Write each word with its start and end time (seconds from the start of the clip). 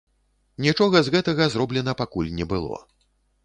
Нічога 0.65 0.97
з 1.03 1.13
гэтага 1.17 1.43
зроблена 1.57 1.97
пакуль 2.03 2.35
не 2.41 2.51
было. 2.55 2.85